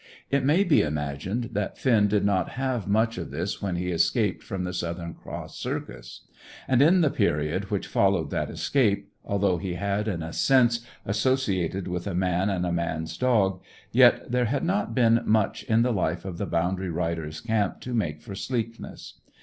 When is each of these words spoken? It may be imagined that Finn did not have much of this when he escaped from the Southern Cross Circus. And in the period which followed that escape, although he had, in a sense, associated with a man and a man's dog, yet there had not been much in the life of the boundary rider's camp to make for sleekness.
It 0.31 0.43
may 0.43 0.63
be 0.63 0.81
imagined 0.81 1.49
that 1.53 1.77
Finn 1.77 2.07
did 2.07 2.25
not 2.25 2.53
have 2.53 2.87
much 2.87 3.19
of 3.19 3.29
this 3.29 3.61
when 3.61 3.75
he 3.75 3.89
escaped 3.91 4.41
from 4.41 4.63
the 4.63 4.73
Southern 4.73 5.13
Cross 5.13 5.59
Circus. 5.59 6.21
And 6.67 6.81
in 6.81 7.01
the 7.01 7.11
period 7.11 7.69
which 7.69 7.85
followed 7.85 8.31
that 8.31 8.49
escape, 8.49 9.11
although 9.23 9.59
he 9.59 9.75
had, 9.75 10.07
in 10.07 10.23
a 10.23 10.33
sense, 10.33 10.79
associated 11.05 11.87
with 11.87 12.07
a 12.07 12.15
man 12.15 12.49
and 12.49 12.65
a 12.65 12.71
man's 12.71 13.15
dog, 13.15 13.61
yet 13.91 14.31
there 14.31 14.45
had 14.45 14.63
not 14.63 14.95
been 14.95 15.21
much 15.23 15.61
in 15.65 15.83
the 15.83 15.93
life 15.93 16.25
of 16.25 16.39
the 16.39 16.47
boundary 16.47 16.89
rider's 16.89 17.39
camp 17.39 17.79
to 17.81 17.93
make 17.93 18.23
for 18.23 18.33
sleekness. 18.33 19.21